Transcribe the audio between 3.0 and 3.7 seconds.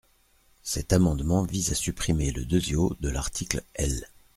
de l’article